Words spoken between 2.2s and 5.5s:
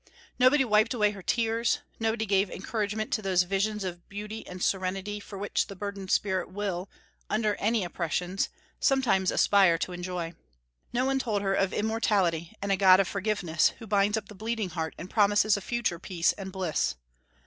gave encouragement to those visions of beauty and serenity for